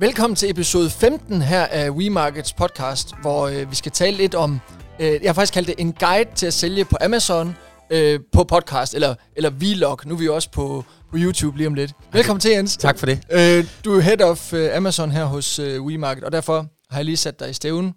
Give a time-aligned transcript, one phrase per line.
[0.00, 4.60] Velkommen til episode 15 her af WeMarkets podcast, hvor øh, vi skal tale lidt om,
[5.00, 7.56] øh, jeg har faktisk kaldt det en guide til at sælge på Amazon
[7.90, 9.98] øh, på podcast, eller, eller vlog.
[10.06, 11.92] Nu er vi jo også på, på YouTube lige om lidt.
[12.12, 12.76] Velkommen til, Jens.
[12.76, 13.20] Tak for det.
[13.30, 17.04] Øh, du er head of øh, Amazon her hos øh, WeMarket, og derfor har jeg
[17.04, 17.94] lige sat dig i stævnen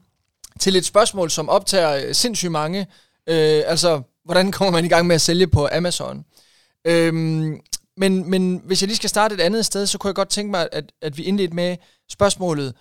[0.59, 2.80] til et spørgsmål, som optager øh, sindssygt mange.
[3.30, 6.23] Øh, altså, hvordan kommer man i gang med at sælge på Amazon?
[6.88, 7.13] Øh,
[8.02, 10.52] men, men hvis jeg lige skal starte et andet sted, så kunne jeg godt tænke
[10.52, 11.78] mig, at, at vi indledte med
[12.09, 12.73] spørgsmålet,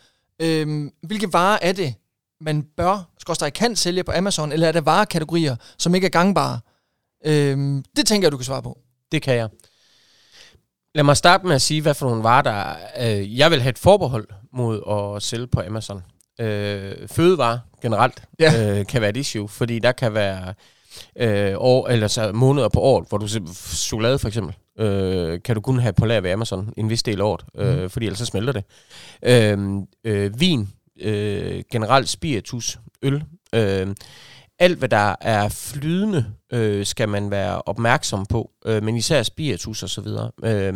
[0.43, 1.95] øhm, hvilke varer er det,
[2.41, 6.61] man bør, skorstræk kan sælge på Amazon, eller er der varekategorier, som ikke er gangbare?
[7.27, 8.79] Øhm, det tænker jeg, du kan svare på.
[9.13, 9.49] Det kan jeg.
[10.95, 13.71] Lad mig starte med at sige, hvad for nogle varer, der øh, Jeg vil have
[13.71, 14.83] et forbehold mod
[15.17, 16.03] at sælge på Amazon.
[16.41, 18.79] Øh, fødevarer generelt ja.
[18.79, 20.55] øh, kan være et issue, fordi der kan være
[21.17, 25.61] øh, år, eller så måneder på året, hvor du chokolade for eksempel, øh, kan du
[25.61, 27.91] kun have på lager ved Amazon en vis del af året, øh, mm.
[27.91, 28.65] fordi ellers så smelter det.
[29.23, 29.59] Øh,
[30.05, 30.69] øh, vin,
[31.01, 33.87] øh, generelt spiritus, øl, øh,
[34.59, 39.83] alt hvad der er flydende, øh, skal man være opmærksom på, øh, men især spiritus
[39.83, 40.31] og så videre.
[40.45, 40.75] Øh,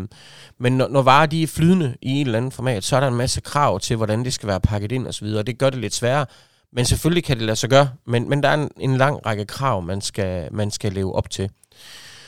[0.58, 3.08] men når, når varer de er flydende i en eller anden format, så er der
[3.08, 5.58] en masse krav til, hvordan det skal være pakket ind og så videre, og det
[5.58, 6.26] gør det lidt sværere.
[6.72, 9.44] Men selvfølgelig kan det lade sig gøre, men, men der er en, en lang række
[9.44, 11.50] krav, man skal, man skal leve op til.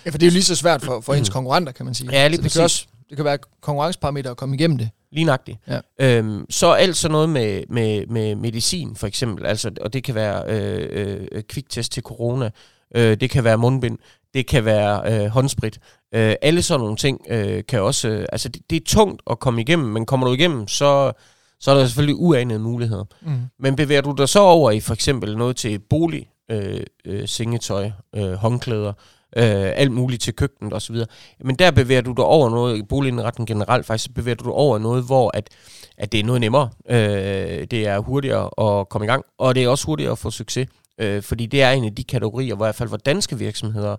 [0.07, 2.11] Ja, for det er jo lige så svært for, for ens konkurrenter, kan man sige.
[2.13, 2.53] Ja, lige så præcis.
[2.53, 4.91] Det kan, også, det kan være konkurrenceparameter at komme igennem det.
[5.13, 5.59] Lige nøjagtigt.
[5.69, 5.81] Ja.
[6.01, 10.15] Øhm, så alt sådan noget med, med, med medicin, for eksempel, altså, og det kan
[10.15, 12.51] være øh, øh, kviktest til corona,
[12.95, 13.99] øh, det kan være mundbind,
[14.35, 15.79] det kan være øh, håndsprit.
[16.15, 18.09] Øh, alle sådan nogle ting øh, kan også...
[18.09, 21.13] Øh, altså, det, det er tungt at komme igennem, men kommer du igennem, så
[21.61, 23.05] så er der selvfølgelig uanede muligheder.
[23.23, 23.33] Mm.
[23.59, 27.91] Men bevæger du dig så over i for eksempel noget til bolig, øh, øh, sengetøj,
[28.17, 28.93] øh, håndklæder,
[29.37, 30.97] øh, alt muligt til køkkenet osv.
[31.45, 34.79] Men der bevæger du dig over noget, i boligindretning generelt faktisk, bevæger du dig over
[34.79, 35.51] noget, hvor at,
[35.99, 36.71] at det er noget nemmere.
[36.91, 40.31] Øh, det er hurtigere at komme i gang, og det er også hurtigere at få
[40.31, 40.69] succes.
[41.01, 43.97] Øh, fordi det er en af de kategorier, hvor i hvert fald hvor danske virksomheder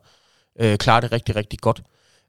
[0.59, 1.81] øh, klarer det rigtig, rigtig godt.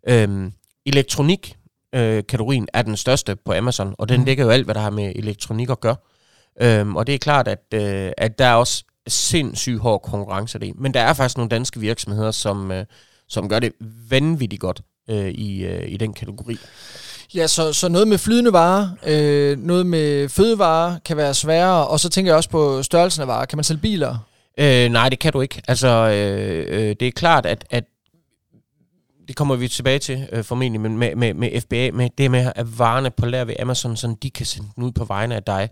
[0.09, 0.51] Øh,
[0.87, 1.57] elektronik
[1.95, 4.27] øh, kategorien er den største på Amazon, og den mm.
[4.27, 5.97] dækker jo alt, hvad der har med elektronik at gøre.
[6.63, 10.73] Øhm, og det er klart, at, øh, at der er også sindssygt hård konkurrence det.
[10.77, 12.85] Men der er faktisk nogle danske virksomheder, som, øh,
[13.29, 13.73] som gør det
[14.11, 14.81] vanvittigt godt
[15.11, 16.57] øh, i, øh, i den kategori.
[17.35, 22.01] Ja, så, så noget med flydende varer, øh, noget med fødevarer kan være sværere, og
[22.01, 23.45] så tænker jeg også på størrelsen af varer.
[23.45, 24.19] Kan man sælge biler?
[24.59, 25.63] Øh, nej, det kan du ikke.
[25.69, 27.85] Altså, øh, øh, det er klart, at, at
[29.29, 32.53] det kommer vi tilbage til øh, formentlig, men med, med, med FBA, med det med,
[32.55, 35.43] at varerne på lager ved Amazon, sådan de kan sende den ud på vegne af
[35.43, 35.71] dig,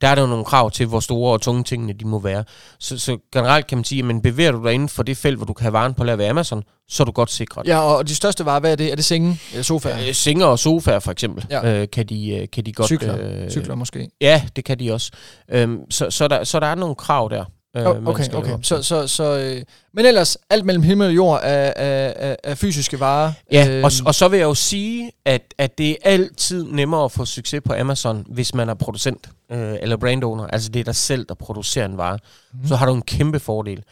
[0.00, 2.44] der er der jo nogle krav til, hvor store og tunge tingene de må være.
[2.78, 5.46] Så, så generelt kan man sige, at bevæger du dig inden for det felt, hvor
[5.46, 7.66] du kan have varen på lager ved Amazon, så er du godt sikret.
[7.66, 8.92] Ja, og de største varer, hvad er det?
[8.92, 10.06] Er det senge eller sofaer?
[10.08, 11.80] Øh, senger og sofaer for eksempel, ja.
[11.80, 12.86] øh, kan, de, øh, kan de godt...
[12.86, 14.08] Cykler, øh, Cykler måske.
[14.20, 15.12] Ja, det kan de også.
[15.50, 17.44] Øhm, så, så, der, så der er nogle krav der.
[17.80, 18.56] Øh, okay, okay.
[18.62, 19.62] Så, så, så, øh,
[19.94, 23.32] men ellers, alt mellem himmel og jord er, er, er, er fysiske varer.
[23.52, 27.04] Ja, øh, og, og så vil jeg jo sige, at, at det er altid nemmere
[27.04, 30.46] at få succes på Amazon, hvis man er producent øh, eller brand owner.
[30.46, 32.18] Altså det er dig selv, der producerer en vare.
[32.52, 32.66] Mm.
[32.66, 33.82] Så har du en kæmpe fordel.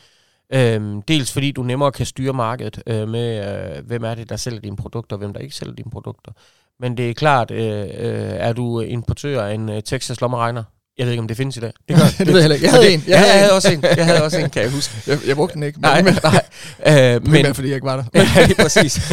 [0.53, 4.37] Øhm, dels fordi du nemmere kan styre markedet øh, med, øh, hvem er det, der
[4.37, 6.33] sælger dine produkter, og hvem der ikke sælger dine produkter.
[6.81, 10.65] Men det er klart, øh, øh, er du importør af en uh, Texas lommeregner,
[10.99, 11.73] jeg ved ikke, om det findes i dag.
[11.89, 12.67] Det, gør, det, det ved jeg heller ikke.
[12.67, 13.05] Jeg havde en.
[13.07, 13.83] Jeg, havde, jeg havde også en.
[13.83, 14.95] Jeg havde også en, kan jeg huske.
[15.07, 15.81] Jeg, jeg brugte den ikke.
[15.81, 16.43] Nej, men, nej.
[17.15, 18.05] Øh, men, fordi jeg ikke var der.
[18.37, 19.13] ja, lige præcis.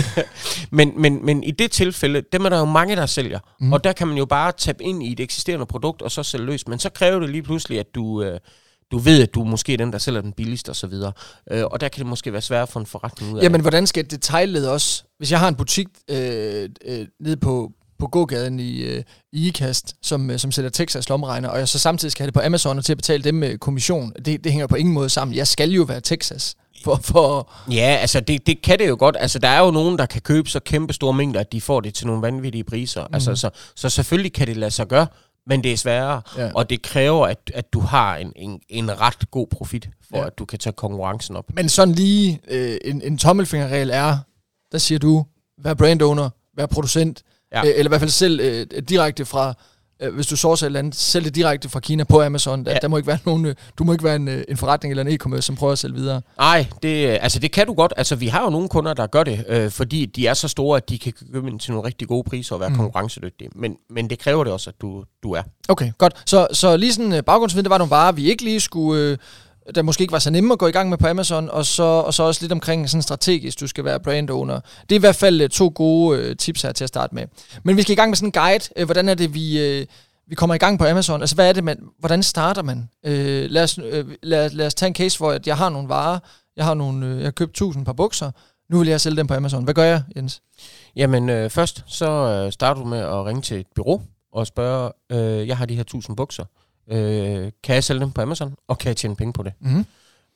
[0.71, 3.39] men, men, men i det tilfælde, dem er der jo mange, der sælger.
[3.59, 3.73] Mm.
[3.73, 6.45] Og der kan man jo bare tabe ind i et eksisterende produkt, og så sælge
[6.45, 6.67] løs.
[6.67, 8.23] Men så kræver det lige pludselig, at du...
[8.23, 8.39] Øh,
[8.91, 11.11] du ved, at du er måske den, der sælger den billigste og så videre.
[11.51, 13.87] Øh, og der kan det måske være svært for en forretning ud af Jamen, hvordan
[13.87, 15.03] skal detaljled også?
[15.17, 17.71] Hvis jeg har en butik øh, øh, nede på,
[18.03, 19.03] på gågaden i, øh,
[19.33, 22.33] i IKAST, som, øh, som sætter Texas lommeregner, og jeg så samtidig skal have det
[22.33, 24.13] på Amazon og til at betale dem med kommission.
[24.25, 25.37] Det, det hænger på ingen måde sammen.
[25.37, 26.55] Jeg skal jo være Texas.
[26.83, 29.17] For, for ja, altså det, det kan det jo godt.
[29.19, 31.81] Altså der er jo nogen, der kan købe så kæmpe store mængder, at de får
[31.81, 33.01] det til nogle vanvittige priser.
[33.01, 33.13] Mm.
[33.13, 35.07] Altså, så, så selvfølgelig kan det lade sig gøre,
[35.47, 36.51] men det er sværere, ja.
[36.55, 40.25] og det kræver, at, at du har en, en, en ret god profit, for ja.
[40.25, 41.45] at du kan tage konkurrencen op.
[41.53, 44.17] Men sådan lige øh, en, en tommelfingerregel er,
[44.71, 45.25] der siger du,
[45.63, 47.23] vær brand owner, vær producent,
[47.53, 47.59] Ja.
[47.59, 49.53] Øh, eller i hvert fald selv øh, direkte fra,
[50.01, 52.65] øh, hvis du sourcer et eller andet, sælg det direkte fra Kina på Amazon.
[52.65, 52.77] Der, ja.
[52.81, 55.03] der må ikke være nogen, øh, du må ikke være en, øh, en forretning eller
[55.03, 56.21] en e-commerce, som prøver at sælge videre.
[56.37, 57.93] Nej, det, altså det kan du godt.
[57.97, 60.77] Altså vi har jo nogle kunder, der gør det, øh, fordi de er så store,
[60.77, 62.75] at de kan købe ind til nogle rigtig gode priser og være mm.
[62.75, 63.49] konkurrencedygtige.
[63.55, 65.41] Men, men det kræver det også, at du, du er.
[65.69, 66.13] Okay, godt.
[66.25, 69.01] Så, så lige sådan øh, baggrundsviden, det var nogle varer, vi ikke lige skulle...
[69.01, 69.17] Øh,
[69.75, 71.83] der måske ikke var så nemme at gå i gang med på Amazon, og så,
[71.83, 74.59] og så også lidt omkring sådan strategisk, du skal være brand owner.
[74.81, 77.23] Det er i hvert fald øh, to gode øh, tips her til at starte med.
[77.63, 78.69] Men vi skal i gang med sådan en guide.
[78.75, 79.85] Øh, hvordan er det, vi, øh,
[80.27, 81.21] vi kommer i gang på Amazon.
[81.21, 82.89] Altså, hvad er det, man, hvordan starter man?
[83.05, 85.89] Øh, lad, os, øh, lad, lad os tage en case, hvor at jeg har nogle
[85.89, 86.19] varer,
[86.57, 88.31] jeg har, nogle, øh, jeg har købt 1000 par bukser,
[88.69, 89.63] nu vil jeg sælge dem på Amazon.
[89.63, 90.41] Hvad gør jeg, Jens?
[90.95, 94.01] Jamen øh, først så øh, starter du med at ringe til et bureau
[94.33, 96.62] og spørge, øh, jeg har de her 1000 bukser, øh,
[97.63, 99.53] kan jeg sælge dem på Amazon, og kan jeg tjene penge på det?
[99.61, 99.85] Mm-hmm.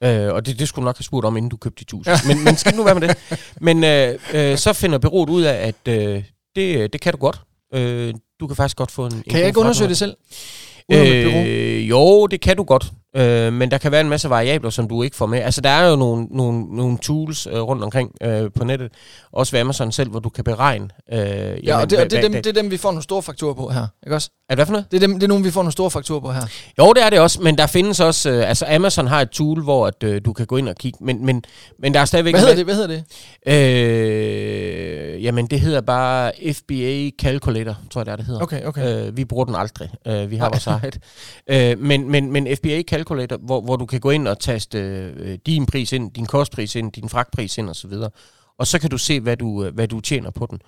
[0.04, 2.28] Øh, og det, det skulle du nok have spurgt om, inden du købte de 1000.
[2.28, 3.18] men, men skal nu være med det.
[3.62, 6.24] Men øh, øh, så finder bureauet ud af, at øh,
[6.56, 7.42] det, det kan du godt.
[7.74, 9.24] Øh, du kan faktisk godt få en...
[9.30, 10.16] Kan jeg ikke undersøge det selv?
[10.92, 12.92] Øh, jo, det kan du godt.
[13.18, 15.40] Øh, men der kan være en masse variabler, som du ikke får med.
[15.40, 18.92] Altså, der er jo nogle, nogle, nogle tools øh, rundt omkring øh, på nettet,
[19.32, 20.90] også ved Amazon selv, hvor du kan beregne.
[21.12, 23.04] Øh, ja, jamen, og, det, og det, er dem, det er dem, vi får nogle
[23.04, 24.30] store fakturer på her, ikke også?
[24.50, 24.92] Er det hvad for noget?
[24.92, 26.42] Det er, dem, det er nogle, vi får nogle store fakturer på her.
[26.80, 28.30] Jo, det er det også, men der findes også...
[28.30, 30.98] Øh, altså, Amazon har et tool, hvor at, øh, du kan gå ind og kigge,
[31.02, 31.44] men, men,
[31.80, 32.34] men der er stadigvæk...
[32.34, 32.66] Hvad hedder det?
[32.66, 33.04] Hvad hedder
[33.46, 33.54] det?
[33.54, 38.42] Øh, jamen, det hedder bare FBA Calculator, tror jeg, det er, det hedder.
[38.42, 39.08] Okay, okay.
[39.08, 39.90] Øh, vi bruger den aldrig.
[40.08, 41.00] Øh, vi har vores eget.
[41.50, 43.07] Øh, men, men, men FBA Calculator,
[43.40, 46.92] hvor, hvor du kan gå ind og taste øh, din pris ind, din kostpris ind,
[46.92, 47.94] din fragtpris ind osv.,
[48.58, 50.62] og så kan du se, hvad du, øh, hvad du tjener på den.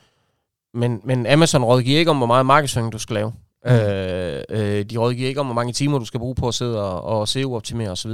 [0.74, 3.34] Men, men Amazon rådgiver ikke om, hvor meget markedsføring du skal lave.
[3.66, 3.72] Mm.
[3.72, 6.84] Øh, øh, de rådgiver ikke om, hvor mange timer du skal bruge på at sidde
[6.84, 8.12] og, og SEO-optimere osv.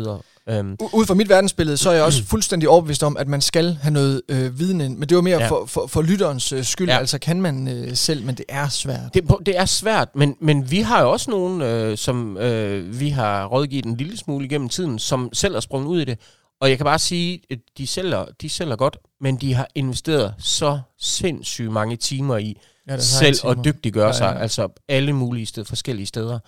[0.51, 3.77] Um, Ud fra mit verdensbillede, så er jeg også fuldstændig overbevist om, at man skal
[3.81, 4.97] have noget øh, viden ind.
[4.97, 5.47] Men det var mere ja.
[5.47, 6.89] for, for, for lytterens øh, skyld.
[6.89, 6.97] Ja.
[6.97, 9.13] Altså kan man øh, selv, men det er svært.
[9.13, 13.09] Det, det er svært, men, men vi har jo også nogen, øh, som øh, vi
[13.09, 16.19] har rådgivet en lille smule igennem tiden, som selv har sprunget ud i det.
[16.61, 20.33] Og jeg kan bare sige, at de sælger, de sælger godt, men de har investeret
[20.39, 22.57] så sindssygt mange timer i
[22.89, 24.17] ja, selv at dygtiggøre ja, ja.
[24.17, 26.39] sig, altså alle mulige steder, forskellige steder.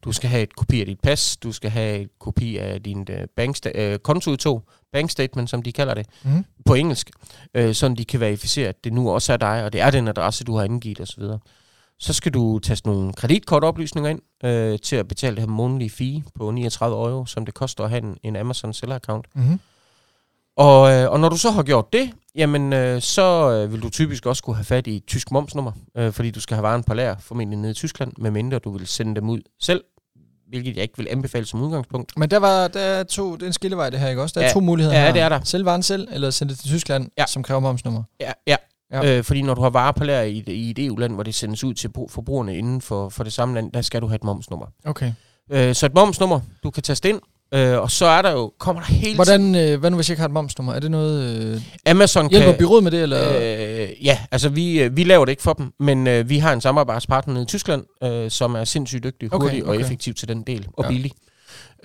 [0.05, 3.07] Du skal have et kopi af dit pas, du skal have et kopi af din
[3.11, 4.63] øh, banksta- øh, kontoudtog,
[4.93, 6.45] bank statement, som de kalder det, mm.
[6.67, 7.11] på engelsk,
[7.55, 10.09] øh, så de kan verificere, at det nu også er dig, og det er den
[10.09, 11.23] adresse, du har indgivet osv.
[11.99, 16.23] Så skal du taste nogle kreditkortoplysninger ind øh, til at betale det her månedlige fee
[16.35, 19.23] på 39 euro, som det koster at have en, en Amazon seller-account.
[19.35, 19.61] Mm.
[20.57, 23.91] Og, øh, og når du så har gjort det, jamen øh, så øh, vil du
[23.91, 26.83] typisk også kunne have fat i et tysk momsnummer, øh, fordi du skal have varen
[26.85, 29.85] på lager, formentlig nede i Tyskland, medmindre du vil sende dem ud selv,
[30.49, 32.13] hvilket jeg ikke vil anbefale som udgangspunkt.
[32.19, 34.33] Men der var der er to, det er en skillevej det her, ikke også?
[34.35, 35.13] Der er ja, to muligheder Ja, her.
[35.13, 35.41] det er der.
[35.45, 37.27] Sælge varen selv, eller sende det til Tyskland, ja.
[37.27, 38.03] som kræver momsnummer.
[38.21, 38.57] Ja, ja.
[38.93, 39.19] Ja.
[39.19, 41.65] Øh, fordi når du har varer på lager i, i et EU-land, hvor det sendes
[41.65, 44.67] ud til forbrugerne inden for, for det samme land, der skal du have et momsnummer.
[44.85, 45.13] Okay.
[45.53, 47.21] Øh, så et momsnummer, du kan taste ind,
[47.55, 50.13] Øh, og så er der jo, kommer der hele Hvordan, øh, hvad nu hvis jeg
[50.13, 50.73] ikke har et momsnummer?
[50.75, 51.45] Er det noget...
[51.55, 52.59] Øh, Amazon hjælper kan...
[52.59, 53.37] byrådet med det, eller?
[53.37, 56.53] Øh, ja, altså vi, øh, vi laver det ikke for dem, men øh, vi har
[56.53, 59.75] en samarbejdspartner i Tyskland, øh, som er sindssygt dygtig, okay, hurtig okay.
[59.75, 60.89] og effektiv til den del, og ja.
[60.89, 61.13] billig.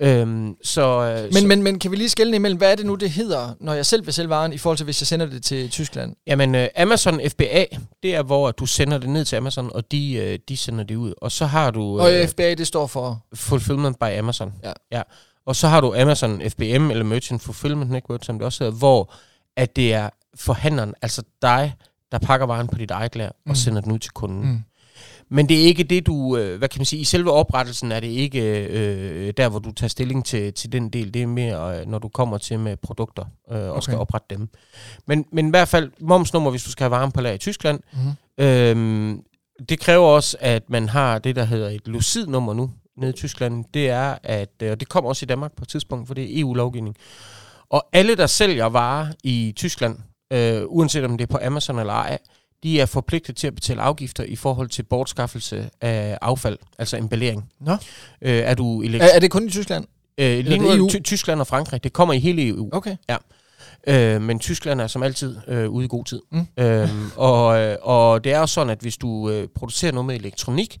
[0.00, 2.86] Øhm, så, øh, men, så, men, men kan vi lige skælne imellem, hvad er det
[2.86, 5.26] nu, det hedder, når jeg selv vil sælge varen, i forhold til, hvis jeg sender
[5.26, 6.16] det til Tyskland?
[6.26, 7.64] Jamen, øh, Amazon FBA,
[8.02, 10.96] det er, hvor du sender det ned til Amazon, og de, øh, de sender det
[10.96, 11.14] ud.
[11.16, 11.98] Og så har du...
[11.98, 13.24] Øh, og FBA, det står for?
[13.34, 14.52] Fulfillment by Amazon.
[14.64, 14.72] Ja.
[14.92, 15.02] ja.
[15.46, 19.14] Og så har du Amazon FBM, eller Merchant Fulfillment Network, som det også hedder, hvor
[19.56, 21.74] at det er forhandleren, altså dig,
[22.12, 23.50] der pakker varen på dit eget lager mm.
[23.50, 24.50] og sender den ud til kunden.
[24.50, 24.62] Mm.
[25.28, 28.00] Men det er ikke det, du, øh, hvad kan man sige, i selve oprettelsen er
[28.00, 31.14] det ikke øh, der, hvor du tager stilling til, til den del.
[31.14, 33.80] Det er mere, øh, når du kommer til med produkter øh, og okay.
[33.80, 34.48] skal oprette dem.
[35.06, 37.80] Men, men i hvert fald, momsnummer, hvis du skal have varen på lager i Tyskland,
[37.92, 38.44] mm.
[38.44, 39.16] øh,
[39.68, 43.64] det kræver også, at man har det, der hedder et Lucid-nummer nu, nede i Tyskland,
[43.74, 46.24] det er, at, øh, og det kommer også i Danmark på et tidspunkt, for det
[46.24, 46.96] er EU-lovgivning,
[47.70, 49.98] og alle, der sælger varer i Tyskland,
[50.32, 52.18] øh, uanset om det er på Amazon eller ej,
[52.62, 57.50] de er forpligtet til at betale afgifter i forhold til bortskaffelse af affald, altså emballering.
[57.60, 57.72] Nå.
[57.72, 57.78] Øh,
[58.32, 59.84] er, du elektri- er, er det kun i Tyskland?
[60.18, 61.84] Øh, lige nu Ty- Tyskland og Frankrig.
[61.84, 62.68] Det kommer i hele EU.
[62.72, 62.96] Okay.
[63.08, 63.16] Ja.
[63.86, 66.20] Øh, men Tyskland er som altid øh, ude i god tid.
[66.30, 66.46] Mm.
[66.56, 70.14] Øhm, og, øh, og det er også sådan, at hvis du øh, producerer noget med
[70.16, 70.78] elektronik,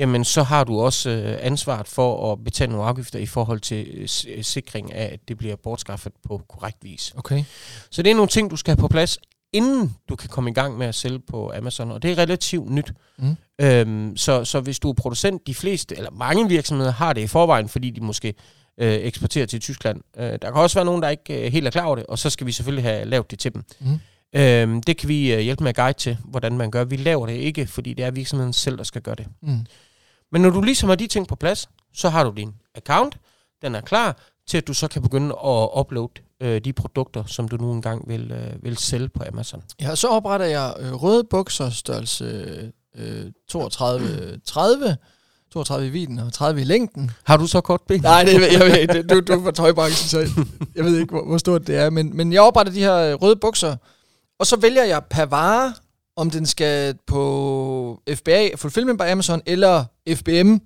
[0.00, 4.08] jamen så har du også øh, ansvaret for at betale nogle afgifter i forhold til
[4.28, 7.12] øh, sikring af, at det bliver bortskaffet på korrekt vis.
[7.16, 7.44] Okay.
[7.90, 9.18] Så det er nogle ting, du skal have på plads,
[9.52, 12.70] inden du kan komme i gang med at sælge på Amazon, og det er relativt
[12.70, 12.92] nyt.
[13.18, 13.36] Mm.
[13.60, 17.26] Øhm, så, så hvis du er producent, de fleste, eller mange virksomheder har det i
[17.26, 18.34] forvejen, fordi de måske
[18.78, 20.00] øh, eksporterer til Tyskland.
[20.16, 22.18] Øh, der kan også være nogen, der ikke øh, helt er klar over det, og
[22.18, 23.64] så skal vi selvfølgelig have lavet det til dem.
[23.80, 24.00] Mm.
[24.32, 26.84] Øhm, det kan vi øh, hjælpe med at guide til, hvordan man gør.
[26.84, 29.26] Vi laver det ikke, fordi det er virksomheden selv, der skal gøre det.
[29.42, 29.66] Mm.
[30.32, 33.16] Men når du ligesom har de ting på plads, så har du din account,
[33.62, 37.48] den er klar til, at du så kan begynde at uploade øh, de produkter, som
[37.48, 39.62] du nu engang vil, øh, vil sælge på Amazon.
[39.80, 44.96] Ja, så opretter jeg øh, røde bukser, størrelse øh, 32, 30,
[45.52, 47.10] 32 i viden og 30 i længden.
[47.24, 48.00] Har du så kort ben?
[48.00, 50.44] Nej, det, jeg ved ikke, du, du er fra tøjbranchen, så
[50.76, 51.90] jeg ved ikke, hvor, hvor stort det er.
[51.90, 53.76] Men, men jeg opretter de her øh, røde bukser,
[54.38, 55.74] og så vælger jeg per vare,
[56.16, 60.56] om den skal på FBA, Fulfillment by Amazon, eller FBM,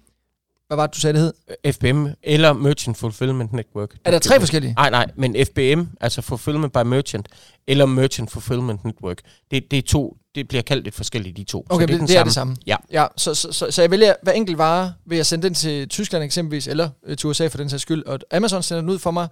[0.66, 1.32] hvad var det, du sagde, det
[1.64, 1.72] hed?
[1.72, 3.94] FBM eller Merchant Fulfillment Network.
[4.04, 4.74] Er der tre forskellige?
[4.74, 7.28] Nej, nej, men FBM, altså Fulfillment by Merchant,
[7.66, 9.18] eller Merchant Fulfillment Network,
[9.50, 11.66] det, det er to, det bliver kaldt lidt forskelligt, de to.
[11.70, 12.56] Okay, så det, er, det, det er det samme.
[12.66, 12.76] Ja.
[12.92, 15.88] ja så, så, så, så jeg vælger hver enkelt vare, vil jeg sende den til
[15.88, 18.98] Tyskland eksempelvis, eller øh, til USA for den sags skyld, og Amazon sender den ud
[18.98, 19.28] for mig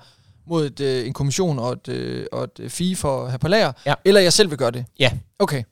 [0.46, 3.48] mod et, øh, en kommission og et, øh, og et fee for at have på
[3.48, 3.94] lager, ja.
[4.04, 4.84] eller jeg selv vil gøre det?
[4.98, 5.10] Ja.
[5.38, 5.62] Okay.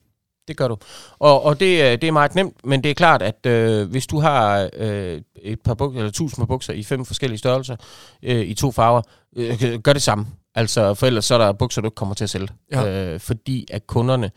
[0.47, 0.77] Det gør du.
[1.19, 4.19] Og, og det, det er meget nemt, men det er klart, at øh, hvis du
[4.19, 7.75] har øh, et par bukser, eller tusind par bukser i fem forskellige størrelser,
[8.23, 9.01] øh, i to farver,
[9.35, 10.27] øh, gør det samme.
[10.55, 12.47] Altså, for ellers så er der bukser, du ikke kommer til at sælge.
[12.71, 13.13] Ja.
[13.13, 14.31] Øh, fordi at kunderne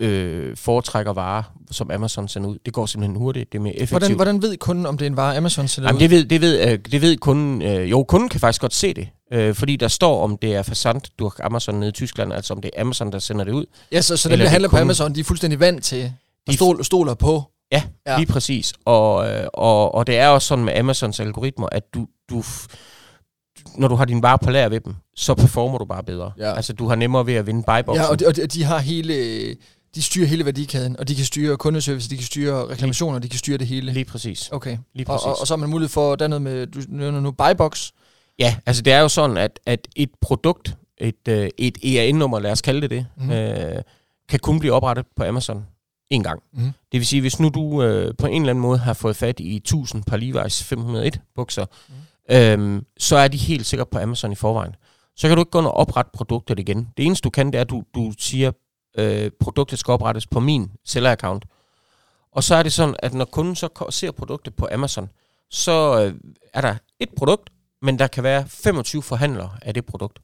[0.00, 2.58] øh, foretrækker varer, som Amazon sender ud.
[2.66, 4.00] Det går simpelthen hurtigt, det er mere effektivt.
[4.00, 6.00] Hvordan, hvordan ved kunden, om det er en vare, Amazon sender Jamen, ud?
[6.00, 7.62] Det ved, det, ved, øh, det ved kunden.
[7.62, 10.62] Øh, jo, kunden kan faktisk godt se det, øh, fordi der står, om det er
[10.62, 13.52] fasant du har Amazon nede i Tyskland, altså om det er Amazon, der sender det
[13.52, 13.64] ud.
[13.92, 16.12] Ja, så, så dem, der handler på Amazon, de er fuldstændig vant til
[16.46, 17.42] de stol, stoler på.
[17.72, 18.72] Ja, ja, lige præcis.
[18.84, 22.42] Og, øh, og, og det er også sådan med Amazons algoritmer, at du, du
[23.76, 26.32] når du har din vare på lager ved dem, så performer du bare bedre.
[26.38, 26.54] Ja.
[26.54, 28.04] Altså, du har nemmere ved at vinde buyboxen.
[28.04, 29.14] Ja, og de, og de, de har hele
[29.94, 33.38] de styrer hele værdikæden, og de kan styre kundeservice, de kan styre reklamationer, de kan
[33.38, 33.92] styre det hele.
[33.92, 34.48] Lige præcis.
[34.52, 34.78] Okay.
[34.94, 35.24] Lige præcis.
[35.24, 37.30] Og, og, og så har man mulighed for, der er noget med, du nævner nu,
[37.30, 37.90] buybox.
[38.38, 42.52] Ja, altså det er jo sådan, at, at et produkt, et, øh, et ERN-nummer, lad
[42.52, 43.30] os kalde det det, mm.
[43.30, 43.82] øh,
[44.28, 45.66] kan kun blive oprettet på Amazon
[46.10, 46.42] en gang.
[46.52, 46.72] Mm.
[46.92, 49.40] Det vil sige, hvis nu du øh, på en eller anden måde har fået fat
[49.40, 52.34] i 1000 par Levi's 501 bukser, mm.
[52.36, 54.74] øh, så er de helt sikkert på Amazon i forvejen.
[55.16, 56.88] Så kan du ikke gå ind og oprette produktet igen.
[56.96, 58.50] Det eneste du kan, det er, at du, du siger,
[58.98, 61.44] øh, produktet skal oprettes på min seller-account.
[62.32, 65.08] Og så er det sådan, at når kunden så ser produktet på Amazon,
[65.50, 66.14] så øh,
[66.54, 67.50] er der et produkt,
[67.82, 70.18] men der kan være 25 forhandlere af det produkt.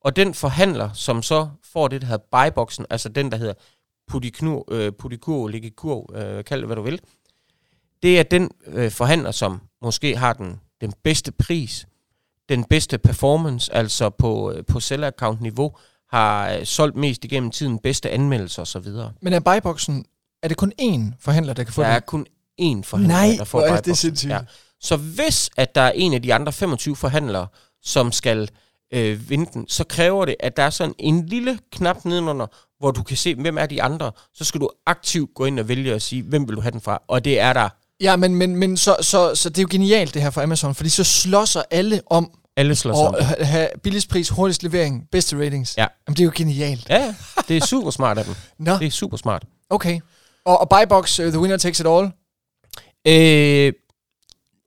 [0.00, 3.54] Og den forhandler, som så får det, der hedder buyboxen, altså den, der hedder
[4.06, 7.00] pudikur, øh, pudikur ligikur, øh, kald det hvad du vil,
[8.02, 11.86] det er den øh, forhandler, som måske har den, den bedste pris,
[12.48, 15.76] den bedste performance, altså på, øh, på seller-account-niveau,
[16.10, 18.86] har øh, solgt mest igennem tiden, bedste anmeldelser osv.
[19.22, 20.04] Men er buyboxen,
[20.42, 21.92] er det kun én forhandler, der kan få der den?
[21.92, 22.26] Der er kun
[22.60, 23.74] én forhandler, Nej, der får buyboxen.
[23.74, 24.30] Nej, det er sindssygt.
[24.30, 24.40] Ja.
[24.80, 27.46] Så hvis at der er en af de andre 25 forhandlere,
[27.82, 28.48] som skal
[28.94, 32.46] øh, vinde den, så kræver det, at der er sådan en lille knap nedenunder,
[32.78, 34.12] hvor du kan se, hvem er de andre.
[34.34, 36.80] Så skal du aktivt gå ind og vælge og sige, hvem vil du have den
[36.80, 37.02] fra?
[37.08, 37.68] Og det er der.
[38.00, 40.74] Ja, men, men, men så, så, så det er jo genialt det her for Amazon,
[40.74, 43.46] fordi så slåsser alle om alle slår og sammen.
[43.46, 45.76] have billigst pris, hurtigst levering, bedste ratings.
[45.76, 45.86] Ja.
[46.06, 46.88] Jamen, det er jo genialt.
[46.88, 47.14] Ja,
[47.48, 48.34] det er super smart af dem.
[48.66, 48.72] Nå.
[48.72, 49.44] Det er super smart.
[49.70, 50.00] Okay.
[50.44, 52.10] Og, og buybox, uh, the winner takes it all?
[53.08, 53.72] Øh,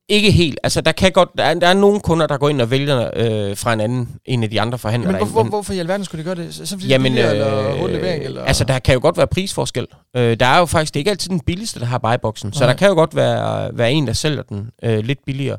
[0.10, 0.60] ikke helt.
[0.63, 1.29] Altså, der kan godt...
[1.38, 4.10] Der er, der er nogle kunder, der går ind og vælger øh, fra en anden,
[4.25, 5.12] en af de andre forhandlere.
[5.12, 6.55] Men hvorfor, hvorfor i alverden skulle de gøre det?
[6.55, 8.24] Så fordi jamen, det eller øh, levering?
[8.24, 8.43] Eller?
[8.43, 9.88] Altså, der kan jo godt være prisforskel.
[10.15, 10.93] Øh, der er jo faktisk...
[10.93, 12.53] Det er ikke altid den billigste, der har buyboxen.
[12.53, 15.57] Så der kan jo godt være, være en, der sælger den øh, lidt billigere.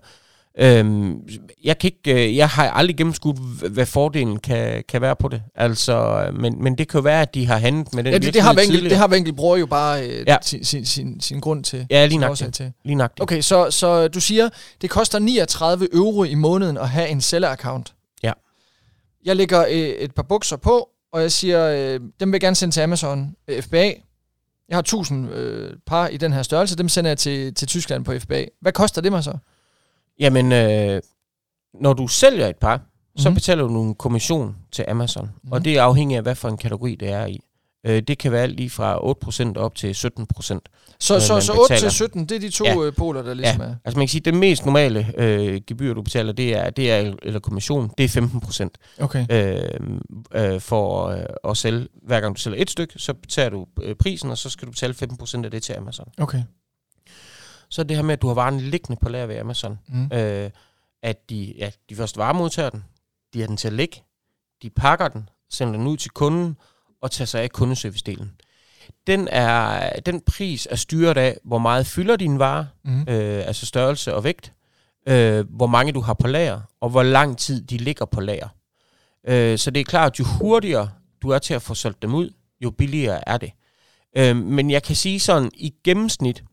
[0.59, 1.21] Øhm,
[1.65, 3.39] jeg, kan ikke, øh, jeg har aldrig gennemskudt,
[3.71, 5.43] hvad fordelen kan, kan være på det.
[5.55, 8.35] Altså, men, men det kan jo være, at de har handlet med den ja, det,
[8.35, 10.37] det har Vinkel, Det har Vinkel bruger jo bare øh, ja.
[10.43, 11.87] sin, sin, sin, sin grund til.
[11.91, 12.19] Ja, lige
[12.53, 12.73] Til.
[12.85, 14.49] Lige nok Okay, så, så du siger,
[14.83, 17.95] det koster 39 euro i måneden at have en seller-account.
[18.23, 18.33] Ja.
[19.25, 22.57] Jeg lægger øh, et par bukser på, og jeg siger, øh, dem vil jeg gerne
[22.57, 23.93] sende til Amazon øh, FBA.
[24.69, 28.05] Jeg har 1000 øh, par i den her størrelse, dem sender jeg til, til Tyskland
[28.05, 28.45] på FBA.
[28.61, 29.39] Hvad koster det mig så?
[30.23, 31.01] Jamen, øh,
[31.75, 32.81] når du sælger et par,
[33.17, 33.35] så mhm.
[33.35, 35.25] betaler du en kommission til Amazon.
[35.25, 35.53] Mm-hmm.
[35.53, 35.65] Og mhm.
[35.65, 37.41] det er afhængigt af, hvad for en kategori det er i.
[37.87, 38.97] Øh, det kan være lige fra
[39.57, 39.97] 8% op til 17%.
[41.01, 42.87] Så, så, så 8 til 17, det er de to ja.
[42.87, 43.67] Øh, poler, der ligesom ja.
[43.67, 43.75] er?
[43.85, 46.93] altså man kan sige, at det mest normale øh, gebyr, du betaler, det er, det
[46.93, 48.99] er eller kommission, det er 15%.
[49.05, 49.27] Okay.
[49.31, 50.01] Øh,
[50.35, 53.95] øh, for øh, at sælge, hver gang du sælger et stykke, så betaler du øh,
[53.95, 56.07] prisen, og så skal du betale 15% af det til Amazon.
[56.19, 56.43] Okay
[57.73, 59.79] så er det her med, at du har varen liggende på lager ved Amazon.
[59.89, 60.11] Mm.
[60.13, 60.51] Øh,
[61.03, 62.85] at de, ja, de først varemodtager den,
[63.35, 64.03] de har den til at ligge,
[64.63, 66.57] de pakker den, sender den ud til kunden,
[67.03, 68.27] og tager sig af kundeservice-delen.
[69.07, 73.01] Den, er, den pris er styret af, hvor meget fylder din vare, mm.
[73.01, 74.53] øh, altså størrelse og vægt,
[75.09, 78.49] øh, hvor mange du har på lager, og hvor lang tid de ligger på lager.
[79.29, 80.91] Øh, så det er klart, at jo hurtigere
[81.23, 83.51] du er til at få solgt dem ud, jo billigere er det.
[84.17, 86.45] Øh, men jeg kan sige sådan, i gennemsnit,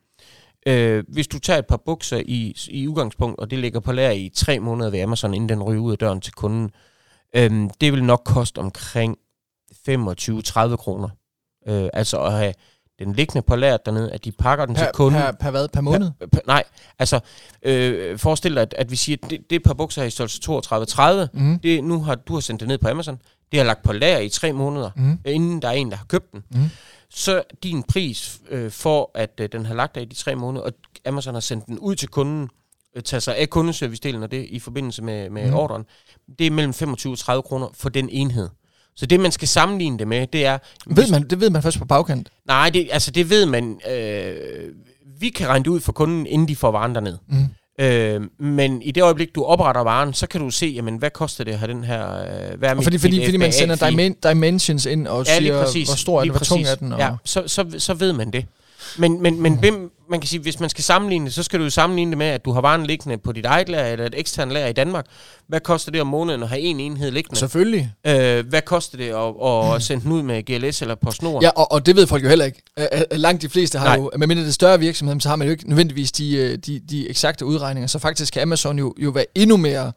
[0.69, 4.11] Øh, hvis du tager et par bukser i, i udgangspunkt, og det ligger på lager
[4.11, 6.71] i tre måneder ved Amazon, inden den ryger ud af døren til kunden,
[7.35, 9.17] øh, det vil nok koste omkring
[9.89, 11.09] 25-30 kroner.
[11.67, 12.53] Øh, altså at have
[12.99, 15.21] den liggende på lageret dernede, at de pakker den Per, til kunden.
[15.21, 15.67] per, per hvad?
[15.67, 16.11] Per måned?
[16.19, 16.63] Per, per, nej,
[16.99, 17.19] altså
[17.63, 21.25] øh, forestil dig, at, at vi siger, at det, det par bukser her i størrelse
[21.33, 21.59] 32-30, Mm.
[21.59, 23.19] det, nu har du har sendt det ned på Amazon,
[23.51, 25.19] det har lagt på lager i tre måneder, Mm.
[25.25, 26.43] inden der er en, der har købt den.
[26.51, 26.59] Mm.
[27.13, 30.65] Så din pris øh, for, at øh, den har lagt der i de tre måneder,
[30.65, 30.71] og
[31.05, 32.49] Amazon har sendt den ud til kunden,
[32.95, 35.53] øh, tager sig af kundeservice-delen og det i forbindelse med, med mm.
[35.53, 35.85] ordren,
[36.39, 38.49] det er mellem 25 og 30 kroner for den enhed.
[38.95, 40.57] Så det, man skal sammenligne det med, det er...
[40.87, 42.29] Ved man, det ved man først på bagkant.
[42.45, 43.81] Nej, det, altså det ved man...
[43.91, 44.73] Øh,
[45.19, 47.17] vi kan regne det ud for kunden, inden de får varen derned.
[47.27, 47.45] Mm.
[47.79, 51.43] Øh, men i det øjeblik, du opretter varen, så kan du se, jamen, hvad koster
[51.43, 52.09] det at have den her...
[52.11, 55.37] Øh, hvad er Og mit- fordi, fordi, fordi man sender dimen- dimensions ind og Ja,
[55.37, 55.87] siger, præcis.
[55.87, 56.93] hvor stor er den, hvor tung er den.
[56.93, 58.45] Og, Ja, så, så, så ved man det.
[58.97, 59.59] Men, men, men Mm.
[59.59, 62.17] hvem, man kan sige, hvis man skal sammenligne det, så skal du jo sammenligne det
[62.17, 64.73] med, at du har varen liggende på dit eget lager, eller et eksternt lager i
[64.73, 65.05] Danmark.
[65.47, 67.39] Hvad koster det om måneden at have en enhed liggende?
[67.39, 67.91] Selvfølgelig.
[68.07, 71.43] Øh, hvad koster det at, at sende den ud med GLS eller PostNord?
[71.43, 72.61] Ja, og, og det ved folk jo heller ikke.
[73.11, 73.95] Langt de fleste har Nej.
[73.95, 76.79] jo, medmindre det er større virksomhed, så har man jo ikke nødvendigvis de, øh, de,
[76.89, 77.87] de eksakte udregninger.
[77.87, 79.91] Så faktisk kan Amazon jo, jo være endnu mere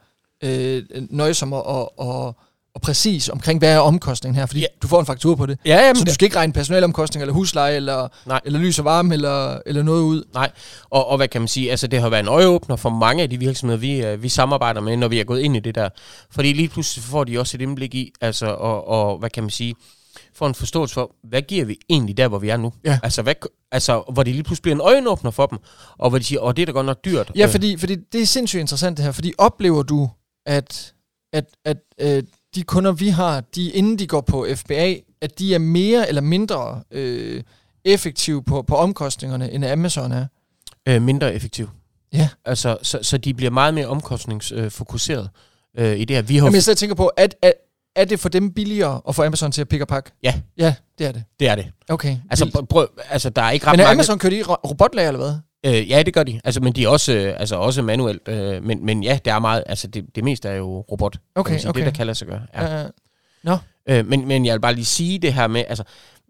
[0.45, 2.37] øh, nøjsom og, og,
[2.75, 4.67] og, præcis omkring, hvad er omkostningen her, fordi Ja.
[4.83, 5.59] du får en faktur på det.
[5.65, 8.41] ja jamen, Så du skal ikke regne personalomkostning, eller husleje, eller, Nej.
[8.45, 10.25] eller lys og varme, eller, eller noget ud.
[10.35, 10.51] Nej,
[10.91, 13.31] og, og hvad kan man sige, altså det har været en øjeåbner for mange af
[13.31, 15.89] de virksomheder, vi, øh, vi samarbejder med, når vi er gået ind i det der.
[16.31, 19.51] Fordi lige pludselig får de også et indblik i, altså, og, og hvad kan man
[19.51, 19.75] sige,
[20.35, 22.73] får en forståelse for, hvad giver vi egentlig der, hvor vi er nu?
[22.85, 22.99] Ja.
[23.03, 23.35] Altså, hvad,
[23.73, 25.59] altså hvor det lige pludselig bliver en øjenåbner for dem,
[25.99, 27.33] og hvor de siger, åh, det er da godt nok dyrt.
[27.37, 30.11] Ja, Øh, fordi, fordi det er sindssygt interessant det her, fordi oplever du,
[30.47, 30.93] at,
[31.33, 32.23] at, at øh,
[32.55, 36.23] de kunder, vi har, de, inden de går på FBA, at de er mere eller
[36.23, 37.43] mindre øh,
[37.85, 40.27] effektive på, på omkostningerne, end Amazon er?
[40.89, 41.69] øh, mindre effektiv.
[42.13, 42.29] Ja.
[42.45, 45.31] Altså, så, så de bliver meget mere omkostningsfokuseret
[45.79, 46.23] øh, i det her.
[46.23, 47.53] Vi har Jamen, jeg sidder og tænker på, at, at,
[47.97, 50.11] er det for dem billigere at få Amazon til at pick og pakke?
[50.23, 50.35] Ja.
[50.59, 51.25] Ja, det er det.
[51.41, 51.67] det er det.
[51.89, 52.17] Okay.
[52.31, 53.93] Altså, prøv, altså der er ikke ret Men er mange...
[53.93, 55.35] Amazon kørt i ro- robotlager, eller hvad?
[55.67, 56.41] Øh, ja, det gør de.
[56.45, 58.29] Altså, men de er også, øh, altså, også manuelt.
[58.29, 59.65] Øh, men, men ja, det er meget...
[59.67, 61.19] Altså, det, det meste er jo robot.
[61.35, 61.69] Okay, sige.
[61.69, 61.79] okay.
[61.79, 62.43] Det, der kan lade sig gøre.
[62.55, 62.87] Ja.
[63.45, 63.53] Ja.
[63.53, 65.65] Uh, Øh, men, men jeg vil bare lige sige det her med...
[65.69, 65.85] Altså,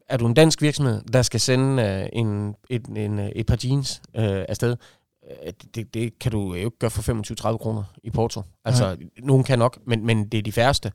[0.09, 3.59] er du en dansk virksomhed, der skal sende øh, en, et, en, øh, et par
[3.65, 4.77] jeans øh, afsted,
[5.47, 8.43] øh, det, det kan du jo ikke gøre for 25-30 kroner i Porto.
[8.65, 8.97] Altså, Nej.
[9.23, 10.93] nogen kan nok, men, men det er de færreste.